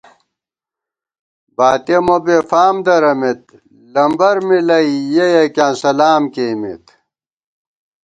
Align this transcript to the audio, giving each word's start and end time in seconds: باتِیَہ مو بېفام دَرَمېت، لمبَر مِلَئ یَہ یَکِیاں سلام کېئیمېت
باتِیَہ 1.55 1.99
مو 2.05 2.17
بېفام 2.25 2.75
دَرَمېت، 2.85 3.43
لمبَر 3.93 4.37
مِلَئ 4.47 4.87
یَہ 5.15 5.27
یَکِیاں 5.35 5.73
سلام 5.81 6.23
کېئیمېت 6.33 6.85